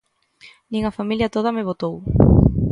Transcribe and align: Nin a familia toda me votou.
Nin 0.71 0.83
a 0.85 0.95
familia 0.99 1.33
toda 1.35 1.55
me 1.55 1.67
votou. 1.69 1.93